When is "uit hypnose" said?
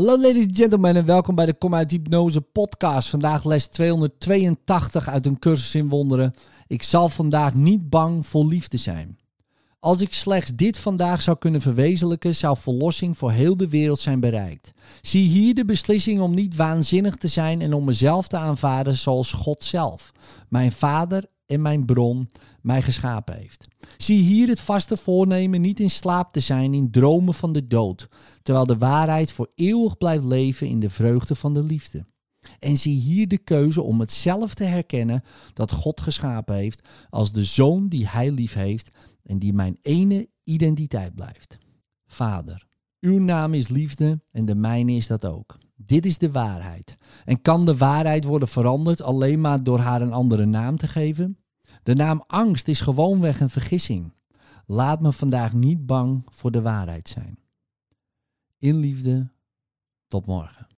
1.74-2.40